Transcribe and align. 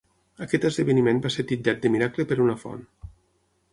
Aquest 0.45 0.63
esdeveniment 0.69 1.21
va 1.27 1.31
ser 1.35 1.45
titllat 1.51 1.85
de 1.85 1.91
miracle 1.97 2.29
per 2.33 2.39
una 2.47 2.57
font. 2.63 2.85